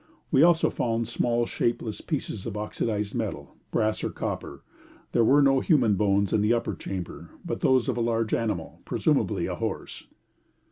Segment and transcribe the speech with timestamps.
[0.31, 4.63] We also found small shapeless pieces of oxidised metal, brass or copper.
[5.11, 8.81] There were no human bones in the upper chamber, but those of a large animal,
[8.83, 10.07] presumably a horse.